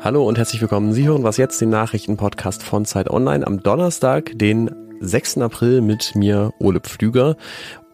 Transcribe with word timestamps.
Hallo 0.00 0.24
und 0.28 0.38
herzlich 0.38 0.60
willkommen. 0.60 0.92
Sie 0.92 1.08
hören 1.08 1.24
was 1.24 1.38
jetzt, 1.38 1.60
den 1.60 1.70
Nachrichtenpodcast 1.70 2.62
von 2.62 2.84
Zeit 2.84 3.10
Online 3.10 3.44
am 3.44 3.64
Donnerstag, 3.64 4.30
den 4.38 4.70
6. 5.00 5.38
April 5.38 5.80
mit 5.80 6.14
mir, 6.14 6.52
Ole 6.60 6.78
Pflüger. 6.78 7.36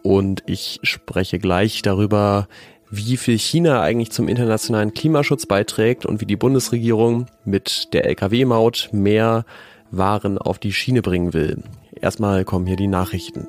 Und 0.03 0.43
ich 0.45 0.79
spreche 0.83 1.39
gleich 1.39 1.81
darüber, 1.81 2.47
wie 2.91 3.17
viel 3.17 3.39
China 3.39 3.81
eigentlich 3.81 4.11
zum 4.11 4.27
internationalen 4.27 4.93
Klimaschutz 4.93 5.47
beiträgt 5.47 6.05
und 6.05 6.21
wie 6.21 6.27
die 6.27 6.35
Bundesregierung 6.35 7.25
mit 7.43 7.91
der 7.91 8.05
Lkw-Maut 8.05 8.89
mehr 8.91 9.43
Waren 9.89 10.37
auf 10.37 10.59
die 10.59 10.73
Schiene 10.73 11.01
bringen 11.01 11.33
will. 11.33 11.63
Erstmal 11.99 12.45
kommen 12.45 12.67
hier 12.67 12.77
die 12.77 12.87
Nachrichten. 12.87 13.47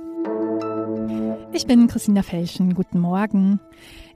Ich 1.52 1.66
bin 1.66 1.88
Christina 1.88 2.22
Felschen. 2.22 2.74
Guten 2.74 3.00
Morgen. 3.00 3.60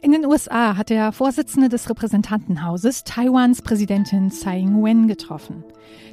In 0.03 0.13
den 0.13 0.25
USA 0.25 0.79
hat 0.79 0.89
der 0.89 1.13
Vorsitzende 1.13 1.69
des 1.69 1.91
Repräsentantenhauses 1.91 3.05
Taiwans 3.05 3.61
Präsidentin 3.61 4.31
Tsai 4.31 4.61
Ing-wen 4.61 5.09
getroffen. 5.09 5.63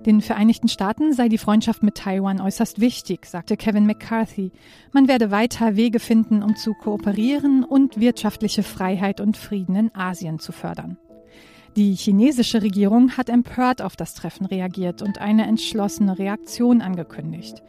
Den 0.05 0.19
Vereinigten 0.19 0.67
Staaten 0.67 1.13
sei 1.13 1.29
die 1.29 1.37
Freundschaft 1.37 1.83
mit 1.83 1.95
Taiwan 1.95 2.41
äußerst 2.41 2.81
wichtig, 2.81 3.25
sagte 3.25 3.55
Kevin 3.55 3.85
McCarthy. 3.85 4.51
Man 4.91 5.07
werde 5.07 5.31
weiter 5.31 5.77
Wege 5.77 5.99
finden, 5.99 6.43
um 6.43 6.57
zu 6.57 6.73
kooperieren 6.73 7.63
und 7.63 7.97
wirtschaftliche 7.97 8.61
Freiheit 8.61 9.21
und 9.21 9.37
Frieden 9.37 9.75
in 9.77 9.95
Asien 9.95 10.39
zu 10.39 10.51
fördern. 10.51 10.97
Die 11.77 11.93
chinesische 11.93 12.63
Regierung 12.63 13.17
hat 13.17 13.29
empört 13.29 13.83
auf 13.83 13.95
das 13.95 14.15
Treffen 14.15 14.47
reagiert 14.47 15.03
und 15.03 15.21
eine 15.21 15.45
entschlossene 15.45 16.17
Reaktion 16.17 16.81
angekündigt. 16.81 17.61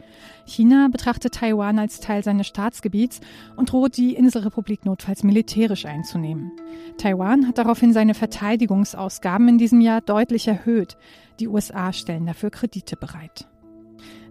China 0.47 0.87
betrachtet 0.91 1.35
Taiwan 1.35 1.77
als 1.77 1.99
Teil 1.99 2.23
seines 2.23 2.47
Staatsgebiets 2.47 3.19
und 3.55 3.71
droht 3.71 3.97
die 3.97 4.15
Inselrepublik 4.15 4.83
notfalls 4.83 5.21
militärisch 5.21 5.85
einzunehmen. 5.85 6.51
Taiwan 6.97 7.47
hat 7.47 7.59
daraufhin 7.59 7.93
seine 7.93 8.15
Verteidigungsausgaben 8.15 9.47
in 9.47 9.59
diesem 9.59 9.79
Jahr 9.79 10.01
deutlich 10.01 10.47
erhöht. 10.47 10.97
Die 11.39 11.47
USA 11.47 11.93
stellen 11.93 12.25
dafür 12.25 12.49
Kredite 12.49 12.97
bereit. 12.97 13.47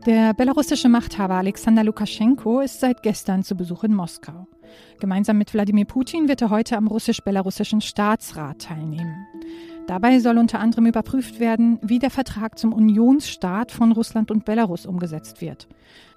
Der 0.09 0.33
belarussische 0.33 0.89
Machthaber 0.89 1.35
Alexander 1.35 1.85
Lukaschenko 1.85 2.61
ist 2.61 2.81
seit 2.81 3.03
gestern 3.03 3.43
zu 3.43 3.55
Besuch 3.55 3.85
in 3.85 3.95
Moskau. 3.95 4.47
Gemeinsam 5.01 5.37
mit 5.37 5.53
Wladimir 5.53 5.85
Putin 5.85 6.29
wird 6.29 6.41
er 6.41 6.49
heute 6.49 6.79
am 6.79 6.87
russisch-belarussischen 6.87 7.83
Staatsrat 7.83 8.59
teilnehmen. 8.59 9.27
Dabei 9.87 10.19
soll 10.21 10.39
unter 10.39 10.61
anderem 10.61 10.87
überprüft 10.87 11.41
werden, 11.41 11.79
wie 11.83 11.99
der 11.99 12.09
Vertrag 12.09 12.59
zum 12.59 12.73
Unionsstaat 12.73 13.71
von 13.71 13.93
Russland 13.93 14.31
und 14.31 14.47
Belarus 14.47 14.87
umgesetzt 14.87 15.43
wird. 15.43 15.69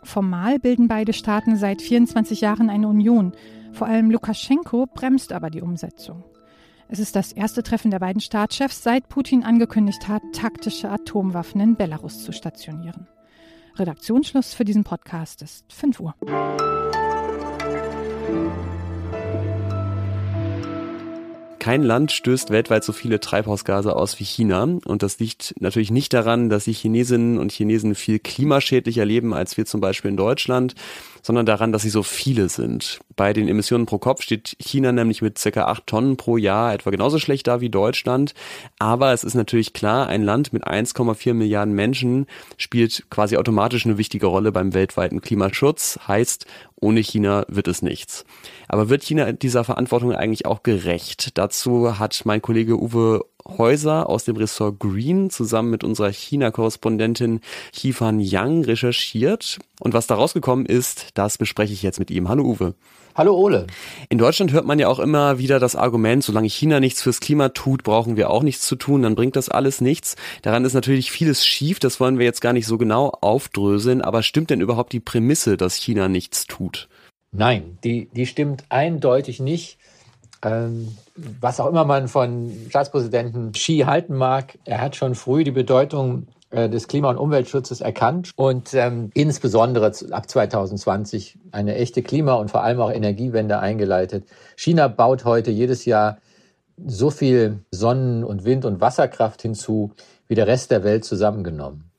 Formal 0.04 0.58
bilden 0.58 0.88
beide 0.88 1.12
Staaten 1.12 1.58
seit 1.58 1.82
24 1.82 2.40
Jahren 2.40 2.70
eine 2.70 2.88
Union. 2.88 3.34
Vor 3.74 3.88
allem 3.88 4.10
Lukaschenko 4.10 4.86
bremst 4.86 5.34
aber 5.34 5.50
die 5.50 5.62
Umsetzung. 5.62 6.24
Es 6.88 7.00
ist 7.00 7.18
das 7.18 7.34
erste 7.34 7.62
Treffen 7.62 7.92
der 7.92 8.00
beiden 8.00 8.22
Staatschefs, 8.22 8.84
seit 8.84 9.10
Putin 9.10 9.44
angekündigt 9.44 10.08
hat, 10.08 10.22
taktische 10.32 10.90
Atomwaffen 10.90 11.60
in 11.60 11.76
Belarus 11.76 12.24
zu 12.24 12.32
stationieren. 12.32 13.06
Redaktionsschluss 13.78 14.54
für 14.54 14.66
diesen 14.66 14.84
Podcast 14.84 15.42
ist 15.42 15.72
5 15.74 16.00
Uhr. 16.00 16.16
Kein 21.62 21.84
Land 21.84 22.12
stößt 22.12 22.50
weltweit 22.50 22.84
so 22.84 22.92
viele 22.92 23.20
Treibhausgase 23.20 23.96
aus 23.96 24.20
wie 24.20 24.24
China. 24.24 24.64
Und 24.84 25.04
das 25.04 25.20
liegt 25.20 25.54
natürlich 25.60 25.92
nicht 25.92 26.12
daran, 26.12 26.50
dass 26.50 26.64
die 26.64 26.74
Chinesinnen 26.74 27.38
und 27.38 27.52
Chinesen 27.52 27.94
viel 27.94 28.18
klimaschädlicher 28.18 29.06
leben 29.06 29.32
als 29.36 29.56
wir 29.58 29.68
zum 29.68 29.80
Beispiel 29.80 30.10
in 30.10 30.18
Deutschland, 30.18 30.74
sondern 31.22 31.46
daran, 31.46 31.72
dass 31.72 31.84
sie 31.84 31.90
so 31.90 32.04
viele 32.04 32.50
sind. 32.50 33.00
Bei 33.16 33.34
den 33.34 33.48
Emissionen 33.48 33.86
pro 33.86 33.98
Kopf 33.98 34.22
steht 34.22 34.56
China 34.60 34.92
nämlich 34.92 35.22
mit 35.22 35.38
circa 35.38 35.66
acht 35.66 35.88
Tonnen 35.88 36.18
pro 36.18 36.38
Jahr 36.38 36.74
etwa 36.74 36.90
genauso 36.90 37.20
schlecht 37.20 37.48
da 37.48 37.62
wie 37.62 37.70
Deutschland. 37.70 38.34
Aber 38.80 39.14
es 39.14 39.24
ist 39.24 39.36
natürlich 39.36 39.74
klar, 39.74 40.08
ein 40.08 40.24
Land 40.24 40.54
mit 40.54 40.66
1,4 40.66 41.34
Milliarden 41.34 41.74
Menschen 41.74 42.28
spielt 42.58 43.10
quasi 43.10 43.38
automatisch 43.38 43.86
eine 43.86 43.98
wichtige 43.98 44.28
Rolle 44.28 44.52
beim 44.52 44.74
weltweiten 44.74 45.22
Klimaschutz. 45.22 46.00
Heißt, 46.08 46.46
ohne 46.76 47.02
China 47.02 47.46
wird 47.48 47.68
es 47.68 47.82
nichts. 47.82 48.26
Aber 48.68 48.90
wird 48.90 49.04
China 49.04 49.32
dieser 49.32 49.64
Verantwortung 49.64 50.14
eigentlich 50.14 50.46
auch 50.46 50.64
gerecht? 50.64 51.38
Dazu 51.38 52.00
hat 52.00 52.22
mein 52.26 52.42
Kollege 52.42 52.82
Uwe 52.82 53.24
Häuser 53.48 54.10
aus 54.10 54.26
dem 54.26 54.36
Ressort 54.36 54.80
Green 54.80 55.30
zusammen 55.30 55.70
mit 55.70 55.84
unserer 55.84 56.12
China-Korrespondentin 56.12 57.42
Hifan 57.74 58.20
Yang 58.20 58.66
recherchiert. 58.66 59.60
Und 59.80 59.94
was 59.94 60.08
da 60.08 60.16
rausgekommen 60.16 60.66
ist, 60.66 61.10
das 61.16 61.38
bespreche 61.38 61.74
ich 61.74 61.84
jetzt 61.84 62.00
mit 62.00 62.12
ihm. 62.12 62.30
Hallo 62.30 62.44
Uwe. 62.44 62.76
Hallo 63.14 63.36
Ole. 63.36 63.68
In 64.08 64.18
Deutschland 64.18 64.54
hört 64.54 64.66
man 64.66 64.80
ja 64.80 64.88
auch 64.88 65.00
immer 65.00 65.38
wieder 65.38 65.60
das 65.60 65.76
Argument, 65.76 66.24
solange 66.24 66.48
China 66.48 66.80
nichts 66.80 67.02
fürs 67.02 67.20
Klima 67.20 67.50
tut, 67.50 67.84
brauchen 67.84 68.16
wir 68.16 68.30
auch 68.30 68.42
nichts 68.42 68.66
zu 68.66 68.78
tun, 68.78 69.02
dann 69.02 69.16
bringt 69.16 69.36
das 69.36 69.50
alles 69.50 69.82
nichts. 69.82 70.16
Daran 70.44 70.64
ist 70.64 70.74
natürlich 70.74 71.12
vieles 71.12 71.46
schief, 71.46 71.80
das 71.80 72.00
wollen 72.00 72.20
wir 72.20 72.26
jetzt 72.26 72.40
gar 72.40 72.54
nicht 72.54 72.68
so 72.68 72.78
genau 72.78 73.10
aufdröseln, 73.20 74.02
aber 74.02 74.24
stimmt 74.24 74.50
denn 74.50 74.62
überhaupt 74.62 74.94
die 74.94 75.02
Prämisse, 75.02 75.58
dass 75.58 75.76
China 75.76 76.08
nichts 76.08 76.48
tut? 76.48 76.88
Nein, 77.34 77.78
die, 77.84 78.10
die 78.14 78.26
stimmt 78.26 78.64
eindeutig 78.70 79.40
nicht. 79.40 79.78
Ähm, 80.44 80.96
was 81.16 81.60
auch 81.60 81.68
immer 81.68 81.86
man 81.86 82.08
von 82.08 82.52
Staatspräsidenten 82.70 83.52
Xi 83.52 83.84
halten 83.86 84.16
mag, 84.16 84.58
er 84.66 84.82
hat 84.82 84.96
schon 84.96 85.16
früh 85.16 85.44
die 85.44 85.52
Bedeutung 85.52 86.28
äh, 86.50 86.68
des 86.70 86.88
Klima- 86.88 87.10
und 87.10 87.18
Umweltschutzes 87.18 87.82
erkannt 87.82 88.32
und 88.36 88.74
ähm, 88.74 89.12
insbesondere 89.14 89.94
ab 90.12 90.30
2020 90.30 91.38
eine 91.52 91.76
echte 91.76 92.02
Klima- 92.02 92.34
und 92.34 92.50
vor 92.50 92.64
allem 92.64 92.80
auch 92.80 92.92
Energiewende 92.92 93.60
eingeleitet. 93.60 94.28
China 94.56 94.88
baut 94.88 95.26
heute 95.26 95.52
jedes 95.52 95.86
Jahr 95.86 96.18
so 96.86 97.10
viel 97.10 97.60
Sonnen- 97.72 98.24
und 98.24 98.44
Wind- 98.44 98.66
und 98.66 98.82
Wasserkraft 98.82 99.42
hinzu 99.42 99.92
wie 100.28 100.36
der 100.36 100.48
Rest 100.48 100.72
der 100.72 100.84
Welt 100.84 101.06
zusammengenommen. 101.06 101.91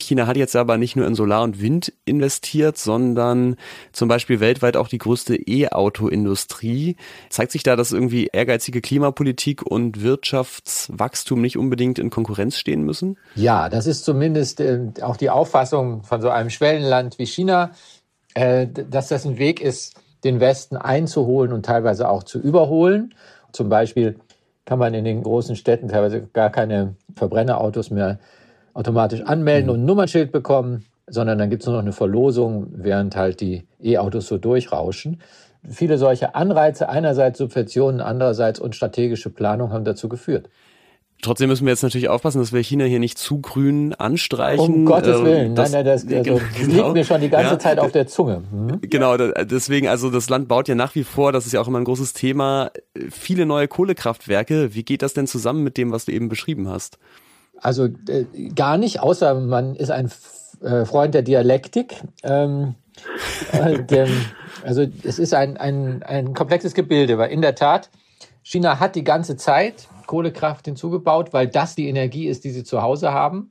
China 0.00 0.26
hat 0.26 0.36
jetzt 0.36 0.56
aber 0.56 0.76
nicht 0.76 0.96
nur 0.96 1.06
in 1.06 1.14
Solar 1.14 1.42
und 1.42 1.60
Wind 1.60 1.92
investiert, 2.04 2.78
sondern 2.78 3.56
zum 3.92 4.08
Beispiel 4.08 4.40
weltweit 4.40 4.76
auch 4.76 4.88
die 4.88 4.98
größte 4.98 5.36
E-Auto-Industrie. 5.36 6.96
Zeigt 7.30 7.52
sich 7.52 7.62
da, 7.62 7.76
dass 7.76 7.92
irgendwie 7.92 8.28
ehrgeizige 8.32 8.80
Klimapolitik 8.80 9.62
und 9.62 10.02
Wirtschaftswachstum 10.02 11.40
nicht 11.40 11.58
unbedingt 11.58 11.98
in 11.98 12.10
Konkurrenz 12.10 12.58
stehen 12.58 12.82
müssen? 12.82 13.18
Ja, 13.34 13.68
das 13.68 13.86
ist 13.86 14.04
zumindest 14.04 14.60
äh, 14.60 14.80
auch 15.02 15.16
die 15.16 15.30
Auffassung 15.30 16.02
von 16.02 16.20
so 16.20 16.28
einem 16.28 16.50
Schwellenland 16.50 17.18
wie 17.18 17.26
China, 17.26 17.70
äh, 18.34 18.66
dass 18.66 19.08
das 19.08 19.24
ein 19.24 19.38
Weg 19.38 19.60
ist, 19.60 19.94
den 20.24 20.40
Westen 20.40 20.76
einzuholen 20.76 21.52
und 21.52 21.66
teilweise 21.66 22.08
auch 22.08 22.22
zu 22.22 22.40
überholen. 22.40 23.14
Zum 23.52 23.68
Beispiel 23.68 24.16
kann 24.64 24.78
man 24.78 24.94
in 24.94 25.04
den 25.04 25.22
großen 25.22 25.56
Städten 25.56 25.88
teilweise 25.88 26.22
gar 26.32 26.50
keine 26.50 26.96
Verbrennerautos 27.14 27.90
mehr 27.90 28.18
automatisch 28.74 29.22
anmelden 29.22 29.66
mhm. 29.66 29.72
und 29.72 29.80
ein 29.80 29.86
Nummernschild 29.86 30.32
bekommen, 30.32 30.84
sondern 31.06 31.38
dann 31.38 31.50
gibt 31.50 31.62
es 31.62 31.66
nur 31.66 31.76
noch 31.76 31.82
eine 31.82 31.92
Verlosung, 31.92 32.66
während 32.72 33.16
halt 33.16 33.40
die 33.40 33.64
E-Autos 33.82 34.26
so 34.26 34.38
durchrauschen. 34.38 35.20
Viele 35.66 35.96
solche 35.96 36.34
Anreize, 36.34 36.88
einerseits 36.88 37.38
Subventionen, 37.38 38.00
andererseits 38.00 38.60
und 38.60 38.76
strategische 38.76 39.30
Planung 39.30 39.72
haben 39.72 39.84
dazu 39.84 40.08
geführt. 40.08 40.50
Trotzdem 41.22 41.48
müssen 41.48 41.64
wir 41.64 41.72
jetzt 41.72 41.82
natürlich 41.82 42.10
aufpassen, 42.10 42.38
dass 42.38 42.52
wir 42.52 42.60
China 42.60 42.84
hier 42.84 42.98
nicht 42.98 43.16
zu 43.16 43.40
grün 43.40 43.94
anstreichen. 43.94 44.74
Um 44.74 44.84
Gottes 44.84 45.18
ähm, 45.18 45.24
Willen, 45.24 45.54
das, 45.54 45.72
nein, 45.72 45.84
nein, 45.84 45.94
das, 45.94 46.06
also, 46.12 46.40
genau, 46.54 46.84
liegt 46.84 46.92
mir 46.92 47.04
schon 47.04 47.20
die 47.22 47.30
ganze 47.30 47.52
ja. 47.52 47.58
Zeit 47.58 47.78
auf 47.78 47.92
der 47.92 48.06
Zunge. 48.06 48.42
Mhm. 48.52 48.80
Genau, 48.82 49.16
deswegen, 49.16 49.88
also 49.88 50.10
das 50.10 50.28
Land 50.28 50.48
baut 50.48 50.68
ja 50.68 50.74
nach 50.74 50.94
wie 50.94 51.04
vor, 51.04 51.32
das 51.32 51.46
ist 51.46 51.52
ja 51.52 51.62
auch 51.62 51.68
immer 51.68 51.80
ein 51.80 51.84
großes 51.84 52.12
Thema, 52.12 52.72
viele 53.10 53.46
neue 53.46 53.68
Kohlekraftwerke. 53.68 54.74
Wie 54.74 54.82
geht 54.82 55.00
das 55.00 55.14
denn 55.14 55.26
zusammen 55.26 55.64
mit 55.64 55.78
dem, 55.78 55.92
was 55.92 56.04
du 56.04 56.12
eben 56.12 56.28
beschrieben 56.28 56.68
hast? 56.68 56.98
Also 57.60 57.88
äh, 58.08 58.24
gar 58.54 58.78
nicht, 58.78 59.00
außer 59.00 59.34
man 59.34 59.74
ist 59.76 59.90
ein 59.90 60.10
äh, 60.62 60.84
Freund 60.84 61.14
der 61.14 61.22
Dialektik. 61.22 62.02
Ähm, 62.22 62.74
und, 63.52 63.92
ähm, 63.92 64.26
also 64.64 64.86
es 65.02 65.18
ist 65.18 65.34
ein, 65.34 65.56
ein, 65.56 66.02
ein 66.02 66.34
komplexes 66.34 66.74
Gebilde, 66.74 67.18
weil 67.18 67.30
in 67.30 67.42
der 67.42 67.54
Tat, 67.54 67.90
China 68.42 68.78
hat 68.80 68.94
die 68.94 69.04
ganze 69.04 69.36
Zeit 69.36 69.88
Kohlekraft 70.06 70.66
hinzugebaut, 70.66 71.32
weil 71.32 71.48
das 71.48 71.74
die 71.74 71.88
Energie 71.88 72.28
ist, 72.28 72.44
die 72.44 72.50
sie 72.50 72.64
zu 72.64 72.82
Hause 72.82 73.12
haben, 73.12 73.50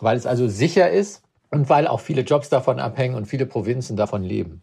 weil 0.00 0.16
es 0.16 0.26
also 0.26 0.48
sicher 0.48 0.90
ist 0.90 1.22
und 1.50 1.68
weil 1.68 1.86
auch 1.86 2.00
viele 2.00 2.22
Jobs 2.22 2.48
davon 2.48 2.80
abhängen 2.80 3.14
und 3.14 3.26
viele 3.26 3.46
Provinzen 3.46 3.96
davon 3.96 4.22
leben. 4.22 4.62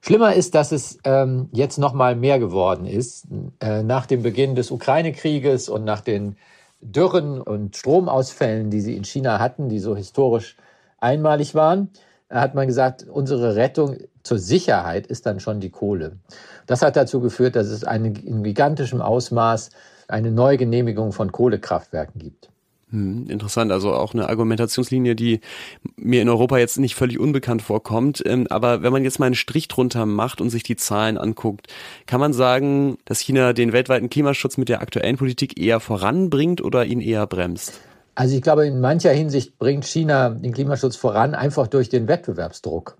Schlimmer 0.00 0.34
ist, 0.34 0.54
dass 0.54 0.72
es 0.72 0.98
ähm, 1.04 1.48
jetzt 1.52 1.78
noch 1.78 1.92
mal 1.92 2.14
mehr 2.14 2.38
geworden 2.38 2.86
ist 2.86 3.26
äh, 3.60 3.82
nach 3.82 4.06
dem 4.06 4.22
Beginn 4.22 4.54
des 4.54 4.70
Ukraine-Krieges 4.70 5.68
und 5.68 5.84
nach 5.84 6.00
den 6.00 6.36
Dürren 6.80 7.40
und 7.40 7.76
Stromausfällen, 7.76 8.70
die 8.70 8.80
sie 8.80 8.96
in 8.96 9.04
China 9.04 9.38
hatten, 9.38 9.68
die 9.68 9.78
so 9.78 9.96
historisch 9.96 10.56
einmalig 10.98 11.54
waren, 11.54 11.90
hat 12.30 12.54
man 12.54 12.66
gesagt, 12.66 13.06
unsere 13.08 13.56
Rettung 13.56 13.96
zur 14.22 14.38
Sicherheit 14.38 15.06
ist 15.06 15.26
dann 15.26 15.40
schon 15.40 15.60
die 15.60 15.70
Kohle. 15.70 16.18
Das 16.66 16.82
hat 16.82 16.96
dazu 16.96 17.20
geführt, 17.20 17.56
dass 17.56 17.68
es 17.68 17.84
eine, 17.84 18.08
in 18.08 18.42
gigantischem 18.42 19.00
Ausmaß 19.00 19.70
eine 20.08 20.30
Neugenehmigung 20.32 21.12
von 21.12 21.32
Kohlekraftwerken 21.32 22.20
gibt. 22.20 22.50
Hm, 22.96 23.26
interessant, 23.28 23.72
also 23.72 23.92
auch 23.92 24.14
eine 24.14 24.26
Argumentationslinie, 24.30 25.14
die 25.14 25.40
mir 25.96 26.22
in 26.22 26.30
Europa 26.30 26.56
jetzt 26.56 26.78
nicht 26.78 26.94
völlig 26.94 27.20
unbekannt 27.20 27.60
vorkommt. 27.60 28.22
Ähm, 28.24 28.46
aber 28.48 28.82
wenn 28.82 28.90
man 28.90 29.04
jetzt 29.04 29.18
mal 29.18 29.26
einen 29.26 29.34
Strich 29.34 29.68
drunter 29.68 30.06
macht 30.06 30.40
und 30.40 30.48
sich 30.48 30.62
die 30.62 30.76
Zahlen 30.76 31.18
anguckt, 31.18 31.66
kann 32.06 32.20
man 32.20 32.32
sagen, 32.32 32.96
dass 33.04 33.20
China 33.20 33.52
den 33.52 33.74
weltweiten 33.74 34.08
Klimaschutz 34.08 34.56
mit 34.56 34.70
der 34.70 34.80
aktuellen 34.80 35.18
Politik 35.18 35.60
eher 35.60 35.78
voranbringt 35.78 36.64
oder 36.64 36.86
ihn 36.86 37.02
eher 37.02 37.26
bremst? 37.26 37.80
Also 38.14 38.34
ich 38.34 38.40
glaube, 38.40 38.66
in 38.66 38.80
mancher 38.80 39.12
Hinsicht 39.12 39.58
bringt 39.58 39.84
China 39.84 40.30
den 40.30 40.54
Klimaschutz 40.54 40.96
voran, 40.96 41.34
einfach 41.34 41.66
durch 41.66 41.90
den 41.90 42.08
Wettbewerbsdruck. 42.08 42.96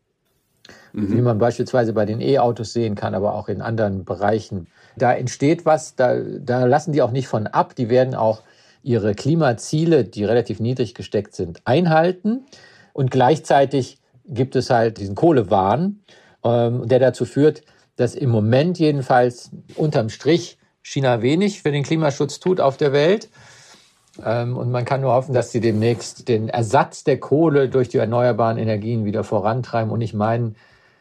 Mhm. 0.93 1.17
Wie 1.17 1.23
man 1.23 1.39
beispielsweise 1.39 1.95
bei 1.95 2.05
den 2.05 2.21
E-Autos 2.21 2.75
sehen 2.75 2.97
kann, 2.97 3.15
aber 3.15 3.33
auch 3.33 3.49
in 3.49 3.63
anderen 3.63 4.05
Bereichen. 4.05 4.67
Da 4.99 5.15
entsteht 5.15 5.65
was, 5.65 5.95
da, 5.95 6.17
da 6.21 6.67
lassen 6.67 6.93
die 6.93 7.01
auch 7.01 7.13
nicht 7.13 7.29
von 7.29 7.47
ab. 7.47 7.75
Die 7.77 7.89
werden 7.89 8.15
auch 8.15 8.43
ihre 8.87 9.17
Klimaziele, 9.17 10.05
die 10.05 10.25
relativ 10.25 10.61
niedrig 10.61 10.95
gesteckt 10.95 11.35
sind, 11.35 11.61
einhalten. 11.65 12.47
Und 12.93 13.11
gleichzeitig 13.11 13.99
gibt 14.25 14.55
es 14.55 14.71
halt 14.71 14.99
diesen 14.99 15.17
Kohlewahn, 15.17 16.01
ähm, 16.45 16.87
der 16.87 17.01
dazu 17.01 17.25
führt, 17.25 17.63
dass 17.97 18.15
im 18.15 18.31
Moment 18.31 18.79
jedenfalls 18.79 19.51
unterm 19.75 20.09
Strich 20.09 20.59
China 20.83 21.21
wenig 21.21 21.63
für 21.63 21.73
den 21.73 21.83
Klimaschutz 21.83 22.39
tut 22.39 22.61
auf 22.61 22.77
der 22.77 22.93
Welt. 22.93 23.29
Ähm, 24.25 24.57
und 24.57 24.71
man 24.71 24.85
kann 24.85 25.01
nur 25.01 25.13
hoffen, 25.13 25.35
dass 25.35 25.51
sie 25.51 25.61
demnächst 25.61 26.29
den 26.29 26.49
Ersatz 26.49 27.03
der 27.03 27.19
Kohle 27.19 27.69
durch 27.69 27.89
die 27.89 27.99
erneuerbaren 27.99 28.57
Energien 28.57 29.05
wieder 29.05 29.25
vorantreiben. 29.25 29.91
Und 29.91 30.01
ich 30.01 30.15
meine, 30.15 30.55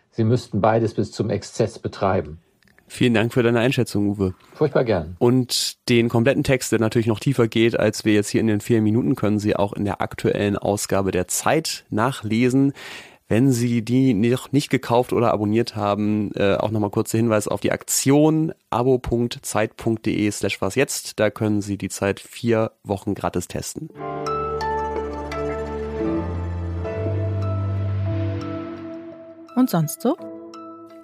sie 0.09 0.23
müssten 0.23 0.59
beides 0.59 0.95
bis 0.95 1.11
zum 1.11 1.29
Exzess 1.29 1.77
betreiben. 1.77 2.39
Vielen 2.87 3.13
Dank 3.13 3.33
für 3.33 3.43
deine 3.43 3.59
Einschätzung, 3.59 4.09
Uwe. 4.09 4.35
Furchtbar 4.53 4.83
gern. 4.83 5.15
Und 5.19 5.77
den 5.89 6.07
kompletten 6.07 6.43
Text, 6.43 6.71
der 6.71 6.79
natürlich 6.79 7.07
noch 7.07 7.19
tiefer 7.19 7.47
geht, 7.47 7.77
als 7.77 8.05
wir 8.05 8.13
jetzt 8.13 8.29
hier 8.29 8.41
in 8.41 8.47
den 8.47 8.61
vier 8.61 8.81
Minuten, 8.81 9.15
können 9.15 9.39
Sie 9.39 9.55
auch 9.55 9.73
in 9.73 9.85
der 9.85 10.01
aktuellen 10.01 10.57
Ausgabe 10.57 11.11
der 11.11 11.27
Zeit 11.27 11.85
nachlesen. 11.89 12.73
Wenn 13.27 13.51
Sie 13.51 13.81
die 13.81 14.13
noch 14.13 14.51
nicht 14.51 14.69
gekauft 14.69 15.11
oder 15.11 15.33
abonniert 15.33 15.75
haben, 15.75 16.31
äh, 16.35 16.55
auch 16.55 16.69
nochmal 16.69 16.91
kurzer 16.91 17.17
Hinweis 17.17 17.47
auf 17.47 17.59
die 17.59 17.71
Aktion 17.71 18.53
abo.zeit.de 18.69 20.29
slash 20.31 20.61
was 20.61 20.75
jetzt. 20.75 21.19
Da 21.19 21.31
können 21.31 21.61
Sie 21.61 21.77
die 21.77 21.89
Zeit 21.89 22.19
vier 22.19 22.71
Wochen 22.83 23.15
gratis 23.15 23.47
testen. 23.47 23.89
Und 29.55 29.69
sonst 29.69 30.01
so? 30.01 30.15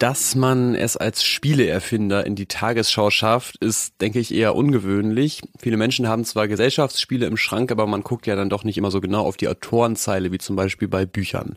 Dass 0.02 0.34
man 0.34 0.74
es 0.74 0.98
als 0.98 1.24
Spieleerfinder 1.24 2.26
in 2.26 2.34
die 2.34 2.48
Tagesschau 2.48 3.12
schafft, 3.12 3.58
ist, 3.58 4.02
denke 4.02 4.18
ich, 4.18 4.34
eher 4.34 4.56
ungewöhnlich. 4.56 5.44
Viele 5.60 5.78
Menschen 5.78 6.08
haben 6.08 6.26
zwar 6.26 6.48
Gesellschaftsspiele 6.48 7.28
im 7.28 7.38
Schrank, 7.38 7.72
aber 7.72 7.86
man 7.86 8.02
guckt 8.02 8.26
ja 8.26 8.36
dann 8.36 8.50
doch 8.50 8.64
nicht 8.64 8.80
immer 8.80 8.90
so 8.90 9.00
genau 9.00 9.24
auf 9.24 9.38
die 9.38 9.48
Autorenzeile, 9.48 10.32
wie 10.32 10.40
zum 10.40 10.56
Beispiel 10.56 10.88
bei 10.88 11.06
Büchern. 11.06 11.56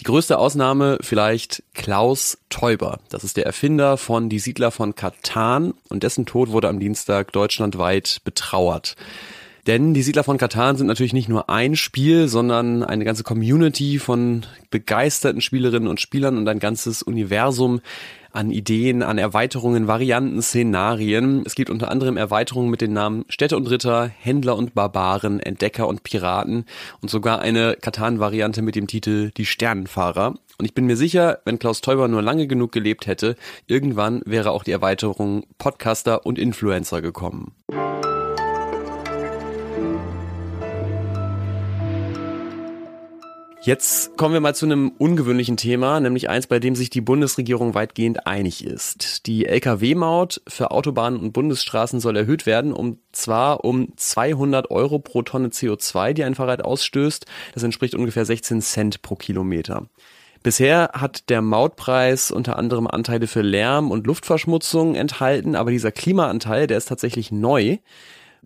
Die 0.00 0.04
größte 0.04 0.36
Ausnahme 0.36 0.98
vielleicht 1.00 1.62
Klaus 1.74 2.38
Teuber. 2.50 2.98
Das 3.08 3.22
ist 3.22 3.36
der 3.36 3.46
Erfinder 3.46 3.98
von 3.98 4.28
Die 4.28 4.40
Siedler 4.40 4.72
von 4.72 4.96
Katan 4.96 5.72
und 5.88 6.02
dessen 6.02 6.26
Tod 6.26 6.50
wurde 6.50 6.68
am 6.68 6.80
Dienstag 6.80 7.30
deutschlandweit 7.30 8.18
betrauert. 8.24 8.96
Denn 9.66 9.94
die 9.94 10.02
Siedler 10.02 10.22
von 10.22 10.38
Katan 10.38 10.76
sind 10.76 10.86
natürlich 10.86 11.12
nicht 11.12 11.28
nur 11.28 11.50
ein 11.50 11.74
Spiel, 11.74 12.28
sondern 12.28 12.84
eine 12.84 13.04
ganze 13.04 13.24
Community 13.24 13.98
von 13.98 14.46
begeisterten 14.70 15.40
Spielerinnen 15.40 15.88
und 15.88 16.00
Spielern 16.00 16.38
und 16.38 16.46
ein 16.48 16.60
ganzes 16.60 17.02
Universum 17.02 17.80
an 18.30 18.50
Ideen, 18.50 19.02
an 19.02 19.18
Erweiterungen, 19.18 19.88
Varianten, 19.88 20.40
Szenarien. 20.40 21.42
Es 21.44 21.56
gibt 21.56 21.70
unter 21.70 21.90
anderem 21.90 22.16
Erweiterungen 22.16 22.70
mit 22.70 22.80
den 22.80 22.92
Namen 22.92 23.24
Städte 23.28 23.56
und 23.56 23.68
Ritter, 23.68 24.06
Händler 24.06 24.56
und 24.56 24.74
Barbaren, 24.74 25.40
Entdecker 25.40 25.88
und 25.88 26.04
Piraten 26.04 26.66
und 27.00 27.10
sogar 27.10 27.40
eine 27.40 27.76
Katan-Variante 27.80 28.62
mit 28.62 28.76
dem 28.76 28.86
Titel 28.86 29.32
Die 29.36 29.46
Sternenfahrer. 29.46 30.34
Und 30.58 30.64
ich 30.64 30.74
bin 30.74 30.86
mir 30.86 30.96
sicher, 30.96 31.40
wenn 31.44 31.58
Klaus 31.58 31.80
Teuber 31.80 32.06
nur 32.06 32.22
lange 32.22 32.46
genug 32.46 32.70
gelebt 32.70 33.08
hätte, 33.08 33.34
irgendwann 33.66 34.22
wäre 34.26 34.52
auch 34.52 34.62
die 34.62 34.70
Erweiterung 34.70 35.44
Podcaster 35.58 36.24
und 36.24 36.38
Influencer 36.38 37.02
gekommen. 37.02 37.52
Jetzt 43.66 44.16
kommen 44.16 44.32
wir 44.32 44.40
mal 44.40 44.54
zu 44.54 44.64
einem 44.64 44.92
ungewöhnlichen 44.96 45.56
Thema, 45.56 45.98
nämlich 45.98 46.30
eins, 46.30 46.46
bei 46.46 46.60
dem 46.60 46.76
sich 46.76 46.88
die 46.88 47.00
Bundesregierung 47.00 47.74
weitgehend 47.74 48.24
einig 48.24 48.64
ist. 48.64 49.26
Die 49.26 49.44
Lkw-Maut 49.46 50.40
für 50.46 50.70
Autobahnen 50.70 51.18
und 51.18 51.32
Bundesstraßen 51.32 51.98
soll 51.98 52.16
erhöht 52.16 52.46
werden, 52.46 52.72
um 52.72 53.00
zwar 53.10 53.64
um 53.64 53.88
200 53.96 54.70
Euro 54.70 55.00
pro 55.00 55.22
Tonne 55.22 55.48
CO2, 55.48 56.12
die 56.12 56.22
ein 56.22 56.36
Fahrrad 56.36 56.64
ausstößt. 56.64 57.26
Das 57.54 57.64
entspricht 57.64 57.96
ungefähr 57.96 58.24
16 58.24 58.62
Cent 58.62 59.02
pro 59.02 59.16
Kilometer. 59.16 59.88
Bisher 60.44 60.90
hat 60.92 61.28
der 61.28 61.42
Mautpreis 61.42 62.30
unter 62.30 62.60
anderem 62.60 62.86
Anteile 62.86 63.26
für 63.26 63.42
Lärm 63.42 63.90
und 63.90 64.06
Luftverschmutzung 64.06 64.94
enthalten, 64.94 65.56
aber 65.56 65.72
dieser 65.72 65.90
Klimaanteil, 65.90 66.68
der 66.68 66.78
ist 66.78 66.86
tatsächlich 66.86 67.32
neu. 67.32 67.78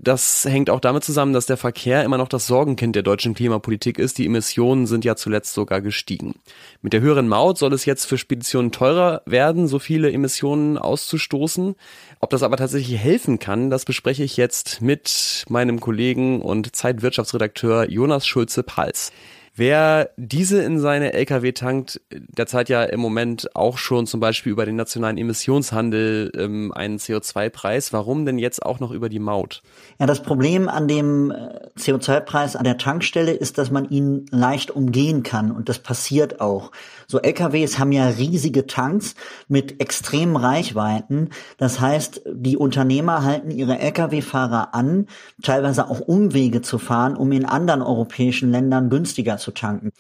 Das 0.03 0.47
hängt 0.47 0.71
auch 0.71 0.81
damit 0.81 1.05
zusammen, 1.05 1.35
dass 1.35 1.45
der 1.45 1.59
Verkehr 1.59 2.05
immer 2.05 2.17
noch 2.17 2.29
das 2.29 2.47
Sorgenkind 2.47 2.97
der 2.97 3.03
deutschen 3.03 3.35
Klimapolitik 3.35 3.99
ist. 3.99 4.17
Die 4.17 4.25
Emissionen 4.25 4.87
sind 4.87 5.05
ja 5.05 5.15
zuletzt 5.15 5.53
sogar 5.53 5.83
gestiegen. 5.83 6.37
Mit 6.81 6.95
der 6.95 7.03
höheren 7.03 7.29
Maut 7.29 7.59
soll 7.59 7.75
es 7.75 7.85
jetzt 7.85 8.07
für 8.07 8.17
Speditionen 8.17 8.73
teurer 8.73 9.21
werden, 9.27 9.69
so 9.69 9.79
viele 9.79 10.11
Emissionen 10.11 10.79
auszustoßen. 10.79 11.75
Ob 12.19 12.31
das 12.31 12.43
aber 12.43 12.57
tatsächlich 12.57 12.99
helfen 12.99 13.39
kann, 13.39 13.69
das 13.69 13.85
bespreche 13.85 14.25
ich 14.25 14.39
jetzt 14.39 14.81
mit 14.81 15.45
meinem 15.51 15.81
Kollegen 15.81 16.41
und 16.41 16.75
Zeitwirtschaftsredakteur 16.75 17.91
Jonas 17.91 18.27
Schulze-Pals. 18.27 19.13
Wer 19.61 20.09
diese 20.17 20.63
in 20.63 20.79
seine 20.79 21.13
Lkw 21.13 21.53
tankt, 21.53 22.01
derzeit 22.11 22.71
ja 22.71 22.83
im 22.83 22.99
Moment 22.99 23.55
auch 23.55 23.77
schon 23.77 24.07
zum 24.07 24.19
Beispiel 24.19 24.53
über 24.53 24.65
den 24.65 24.77
nationalen 24.77 25.19
Emissionshandel 25.19 26.33
ähm, 26.35 26.73
einen 26.75 26.97
CO2-Preis. 26.97 27.93
Warum 27.93 28.25
denn 28.25 28.39
jetzt 28.39 28.65
auch 28.65 28.81
noch 28.81 28.91
über 28.91 29.11
die 29.11 29.19
Maut? 29.19 29.63
Ja, 29.99 30.07
das 30.07 30.23
Problem 30.23 30.71
an 30.71 30.89
dem 30.89 31.31
äh, 31.31 31.69
CO2-Preis 31.79 32.57
an 32.57 32.65
der 32.65 32.79
Tankstelle 32.79 33.33
ist, 33.33 33.59
dass 33.59 33.71
man 33.71 33.87
ihn 33.91 34.25
leicht 34.31 34.71
umgehen 34.71 35.23
kann 35.25 35.53
und 35.53 35.69
das 35.69 35.79
passiert 35.79 36.41
auch. 36.41 36.73
So 37.07 37.21
LKWs 37.21 37.79
haben 37.79 37.93
ja 37.93 38.07
riesige 38.07 38.67
Tanks 38.67 39.15
mit 39.47 39.79
extremen 39.79 40.37
Reichweiten. 40.37 41.31
Das 41.59 41.81
heißt, 41.81 42.23
die 42.33 42.57
Unternehmer 42.57 43.25
halten 43.25 43.51
ihre 43.51 43.79
Lkw-Fahrer 43.79 44.75
an, 44.75 45.07
teilweise 45.43 45.91
auch 45.91 46.01
Umwege 46.01 46.63
zu 46.63 46.79
fahren, 46.79 47.15
um 47.15 47.31
in 47.33 47.45
anderen 47.45 47.83
europäischen 47.83 48.51
Ländern 48.51 48.89
günstiger 48.89 49.37
zu 49.37 49.50
tanken. 49.55 49.93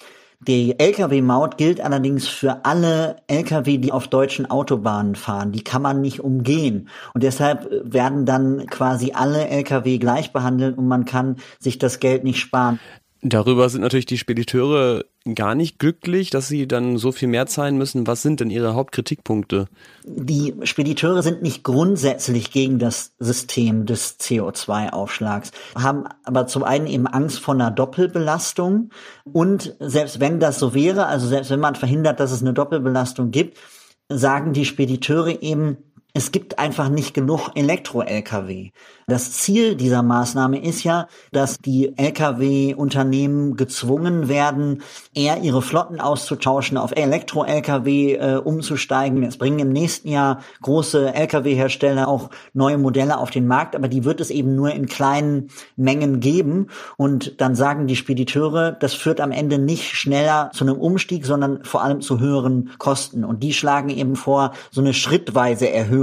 Die 0.42 0.78
Lkw-Maut 0.78 1.58
gilt 1.58 1.82
allerdings 1.82 2.26
für 2.26 2.64
alle 2.64 3.16
Lkw, 3.26 3.76
die 3.76 3.92
auf 3.92 4.08
deutschen 4.08 4.50
Autobahnen 4.50 5.14
fahren. 5.14 5.52
Die 5.52 5.62
kann 5.62 5.82
man 5.82 6.00
nicht 6.00 6.20
umgehen. 6.20 6.88
Und 7.12 7.22
deshalb 7.22 7.68
werden 7.84 8.24
dann 8.24 8.66
quasi 8.66 9.12
alle 9.12 9.48
Lkw 9.48 9.98
gleich 9.98 10.32
behandelt 10.32 10.78
und 10.78 10.88
man 10.88 11.04
kann 11.04 11.36
sich 11.58 11.76
das 11.76 12.00
Geld 12.00 12.24
nicht 12.24 12.40
sparen. 12.40 12.80
Darüber 13.22 13.68
sind 13.68 13.82
natürlich 13.82 14.06
die 14.06 14.16
Spediteure 14.16 15.04
gar 15.34 15.54
nicht 15.54 15.78
glücklich, 15.78 16.30
dass 16.30 16.48
sie 16.48 16.66
dann 16.66 16.96
so 16.96 17.12
viel 17.12 17.28
mehr 17.28 17.46
zahlen 17.46 17.76
müssen. 17.76 18.06
Was 18.06 18.22
sind 18.22 18.40
denn 18.40 18.48
ihre 18.48 18.74
Hauptkritikpunkte? 18.74 19.66
Die 20.04 20.54
Spediteure 20.62 21.22
sind 21.22 21.42
nicht 21.42 21.62
grundsätzlich 21.62 22.50
gegen 22.50 22.78
das 22.78 23.12
System 23.18 23.84
des 23.84 24.18
CO2-Aufschlags, 24.18 25.50
haben 25.74 26.04
aber 26.24 26.46
zum 26.46 26.64
einen 26.64 26.86
eben 26.86 27.06
Angst 27.06 27.40
vor 27.40 27.52
einer 27.52 27.70
Doppelbelastung 27.70 28.90
und 29.30 29.76
selbst 29.78 30.20
wenn 30.20 30.40
das 30.40 30.58
so 30.58 30.72
wäre, 30.72 31.06
also 31.06 31.26
selbst 31.26 31.50
wenn 31.50 31.60
man 31.60 31.74
verhindert, 31.74 32.20
dass 32.20 32.32
es 32.32 32.40
eine 32.40 32.54
Doppelbelastung 32.54 33.30
gibt, 33.30 33.58
sagen 34.08 34.54
die 34.54 34.64
Spediteure 34.64 35.42
eben, 35.42 35.76
es 36.12 36.32
gibt 36.32 36.58
einfach 36.58 36.88
nicht 36.88 37.14
genug 37.14 37.50
Elektro-Lkw. 37.54 38.70
Das 39.06 39.32
Ziel 39.32 39.74
dieser 39.74 40.02
Maßnahme 40.02 40.62
ist 40.62 40.84
ja, 40.84 41.08
dass 41.32 41.58
die 41.58 41.96
Lkw-Unternehmen 41.96 43.56
gezwungen 43.56 44.28
werden, 44.28 44.82
eher 45.14 45.38
ihre 45.42 45.62
Flotten 45.62 46.00
auszutauschen, 46.00 46.76
auf 46.76 46.92
Elektro-Lkw 46.92 48.14
äh, 48.14 48.36
umzusteigen. 48.36 49.22
Es 49.24 49.36
bringen 49.36 49.58
im 49.58 49.70
nächsten 49.70 50.08
Jahr 50.08 50.40
große 50.62 51.12
Lkw-Hersteller 51.12 52.08
auch 52.08 52.30
neue 52.54 52.78
Modelle 52.78 53.18
auf 53.18 53.30
den 53.30 53.46
Markt, 53.46 53.74
aber 53.74 53.88
die 53.88 54.04
wird 54.04 54.20
es 54.20 54.30
eben 54.30 54.54
nur 54.54 54.70
in 54.72 54.86
kleinen 54.86 55.50
Mengen 55.76 56.20
geben. 56.20 56.68
Und 56.96 57.40
dann 57.40 57.54
sagen 57.54 57.86
die 57.86 57.96
Spediteure, 57.96 58.72
das 58.72 58.94
führt 58.94 59.20
am 59.20 59.32
Ende 59.32 59.58
nicht 59.58 59.96
schneller 59.96 60.50
zu 60.54 60.64
einem 60.64 60.76
Umstieg, 60.76 61.26
sondern 61.26 61.64
vor 61.64 61.82
allem 61.82 62.00
zu 62.00 62.20
höheren 62.20 62.70
Kosten. 62.78 63.24
Und 63.24 63.42
die 63.42 63.52
schlagen 63.52 63.90
eben 63.90 64.16
vor, 64.16 64.52
so 64.70 64.80
eine 64.80 64.94
schrittweise 64.94 65.70
Erhöhung 65.70 65.99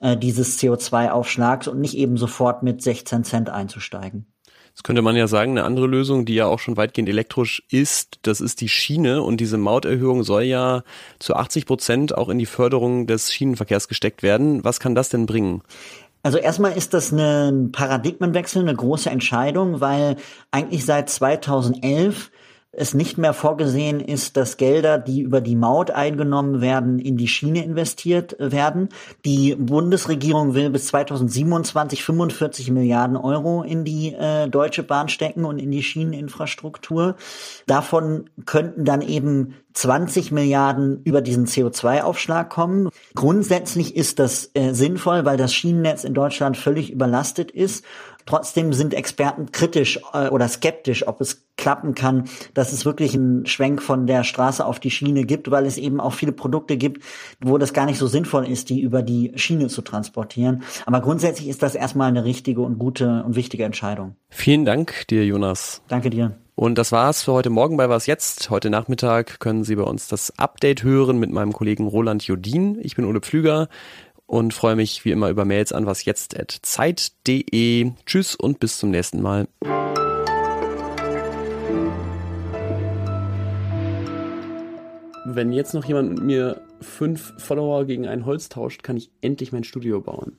äh, 0.00 0.16
dieses 0.16 0.58
CO2-Aufschlags 0.58 1.68
und 1.68 1.80
nicht 1.80 1.96
eben 1.96 2.16
sofort 2.16 2.62
mit 2.62 2.82
16 2.82 3.24
Cent 3.24 3.50
einzusteigen. 3.50 4.26
Das 4.74 4.82
könnte 4.82 5.02
man 5.02 5.16
ja 5.16 5.26
sagen, 5.26 5.52
eine 5.52 5.64
andere 5.64 5.86
Lösung, 5.86 6.24
die 6.24 6.34
ja 6.34 6.46
auch 6.46 6.58
schon 6.58 6.76
weitgehend 6.76 7.08
elektrisch 7.08 7.62
ist, 7.70 8.18
das 8.22 8.40
ist 8.40 8.60
die 8.62 8.70
Schiene 8.70 9.22
und 9.22 9.38
diese 9.38 9.58
Mauterhöhung 9.58 10.22
soll 10.22 10.44
ja 10.44 10.82
zu 11.18 11.36
80 11.36 11.66
Prozent 11.66 12.16
auch 12.16 12.30
in 12.30 12.38
die 12.38 12.46
Förderung 12.46 13.06
des 13.06 13.32
Schienenverkehrs 13.32 13.86
gesteckt 13.86 14.22
werden. 14.22 14.64
Was 14.64 14.80
kann 14.80 14.94
das 14.94 15.10
denn 15.10 15.26
bringen? 15.26 15.62
Also 16.24 16.38
erstmal 16.38 16.76
ist 16.76 16.94
das 16.94 17.12
ein 17.12 17.70
Paradigmenwechsel, 17.72 18.62
eine 18.62 18.74
große 18.74 19.10
Entscheidung, 19.10 19.80
weil 19.80 20.16
eigentlich 20.52 20.86
seit 20.86 21.10
2011 21.10 22.30
es 22.74 22.94
nicht 22.94 23.18
mehr 23.18 23.34
vorgesehen 23.34 24.00
ist, 24.00 24.38
dass 24.38 24.56
Gelder, 24.56 24.98
die 24.98 25.20
über 25.20 25.42
die 25.42 25.56
Maut 25.56 25.90
eingenommen 25.90 26.62
werden, 26.62 26.98
in 26.98 27.18
die 27.18 27.28
Schiene 27.28 27.62
investiert 27.62 28.34
werden. 28.38 28.88
Die 29.26 29.54
Bundesregierung 29.56 30.54
will 30.54 30.70
bis 30.70 30.86
2027 30.86 32.02
45 32.02 32.70
Milliarden 32.70 33.18
Euro 33.18 33.62
in 33.62 33.84
die 33.84 34.14
äh, 34.14 34.48
Deutsche 34.48 34.82
Bahn 34.82 35.10
stecken 35.10 35.44
und 35.44 35.58
in 35.58 35.70
die 35.70 35.82
Schieneninfrastruktur. 35.82 37.16
Davon 37.66 38.30
könnten 38.46 38.86
dann 38.86 39.02
eben 39.02 39.54
20 39.74 40.32
Milliarden 40.32 41.02
über 41.04 41.20
diesen 41.20 41.46
CO2-Aufschlag 41.46 42.48
kommen. 42.50 42.88
Grundsätzlich 43.14 43.96
ist 43.96 44.18
das 44.18 44.50
äh, 44.54 44.72
sinnvoll, 44.72 45.24
weil 45.24 45.36
das 45.36 45.54
Schienennetz 45.54 46.04
in 46.04 46.14
Deutschland 46.14 46.56
völlig 46.56 46.90
überlastet 46.90 47.50
ist 47.50 47.84
Trotzdem 48.26 48.72
sind 48.72 48.94
Experten 48.94 49.52
kritisch 49.52 50.00
äh, 50.12 50.28
oder 50.28 50.48
skeptisch, 50.48 51.06
ob 51.06 51.20
es 51.20 51.44
klappen 51.56 51.94
kann, 51.94 52.28
dass 52.54 52.72
es 52.72 52.84
wirklich 52.84 53.14
einen 53.14 53.46
Schwenk 53.46 53.82
von 53.82 54.06
der 54.06 54.24
Straße 54.24 54.64
auf 54.64 54.80
die 54.80 54.90
Schiene 54.90 55.24
gibt, 55.24 55.50
weil 55.50 55.66
es 55.66 55.76
eben 55.76 56.00
auch 56.00 56.12
viele 56.12 56.32
Produkte 56.32 56.76
gibt, 56.76 57.04
wo 57.40 57.58
das 57.58 57.72
gar 57.72 57.86
nicht 57.86 57.98
so 57.98 58.06
sinnvoll 58.06 58.48
ist, 58.48 58.70
die 58.70 58.80
über 58.80 59.02
die 59.02 59.32
Schiene 59.36 59.68
zu 59.68 59.82
transportieren. 59.82 60.62
Aber 60.86 61.00
grundsätzlich 61.00 61.48
ist 61.48 61.62
das 61.62 61.74
erstmal 61.74 62.08
eine 62.08 62.24
richtige 62.24 62.62
und 62.62 62.78
gute 62.78 63.22
und 63.24 63.36
wichtige 63.36 63.64
Entscheidung. 63.64 64.16
Vielen 64.28 64.64
Dank 64.64 65.06
dir, 65.08 65.24
Jonas. 65.24 65.82
Danke 65.88 66.10
dir. 66.10 66.36
Und 66.54 66.76
das 66.76 66.92
war's 66.92 67.22
für 67.22 67.32
heute 67.32 67.48
Morgen 67.48 67.76
bei 67.78 67.88
Was 67.88 68.06
Jetzt. 68.06 68.50
Heute 68.50 68.68
Nachmittag 68.68 69.40
können 69.40 69.64
Sie 69.64 69.74
bei 69.74 69.84
uns 69.84 70.08
das 70.08 70.38
Update 70.38 70.82
hören 70.82 71.18
mit 71.18 71.30
meinem 71.30 71.52
Kollegen 71.52 71.86
Roland 71.86 72.26
Jodin. 72.26 72.78
Ich 72.82 72.94
bin 72.94 73.06
Ole 73.06 73.20
Pflüger 73.20 73.68
und 74.32 74.54
freue 74.54 74.76
mich 74.76 75.04
wie 75.04 75.10
immer 75.10 75.28
über 75.28 75.44
Mails 75.44 75.74
an 75.74 75.84
wasjetzt.zeit.de. 75.84 77.92
Tschüss 78.06 78.34
und 78.34 78.60
bis 78.60 78.78
zum 78.78 78.90
nächsten 78.90 79.20
Mal. 79.20 79.46
Wenn 85.26 85.52
jetzt 85.52 85.74
noch 85.74 85.84
jemand 85.84 86.14
mit 86.14 86.22
mir 86.22 86.62
fünf 86.80 87.34
Follower 87.36 87.84
gegen 87.84 88.08
ein 88.08 88.24
Holz 88.24 88.48
tauscht, 88.48 88.82
kann 88.82 88.96
ich 88.96 89.10
endlich 89.20 89.52
mein 89.52 89.64
Studio 89.64 90.00
bauen. 90.00 90.38